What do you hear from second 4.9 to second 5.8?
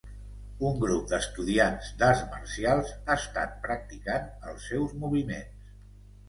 moviments.